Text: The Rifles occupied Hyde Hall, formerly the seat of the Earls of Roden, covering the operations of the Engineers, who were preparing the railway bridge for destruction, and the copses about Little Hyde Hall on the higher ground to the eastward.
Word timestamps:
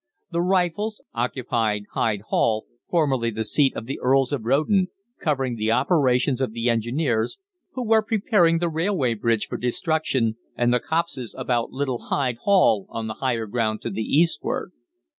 The 0.31 0.41
Rifles 0.41 0.99
occupied 1.13 1.83
Hyde 1.93 2.21
Hall, 2.29 2.65
formerly 2.89 3.29
the 3.29 3.43
seat 3.43 3.75
of 3.75 3.85
the 3.85 3.99
Earls 4.01 4.33
of 4.33 4.45
Roden, 4.45 4.87
covering 5.19 5.57
the 5.57 5.71
operations 5.71 6.41
of 6.41 6.53
the 6.53 6.69
Engineers, 6.71 7.37
who 7.73 7.85
were 7.87 8.01
preparing 8.01 8.57
the 8.57 8.67
railway 8.67 9.13
bridge 9.13 9.45
for 9.45 9.57
destruction, 9.57 10.37
and 10.55 10.73
the 10.73 10.79
copses 10.79 11.35
about 11.37 11.69
Little 11.69 12.05
Hyde 12.09 12.37
Hall 12.37 12.87
on 12.89 13.05
the 13.05 13.13
higher 13.21 13.45
ground 13.45 13.83
to 13.83 13.91
the 13.91 14.01
eastward. 14.01 14.71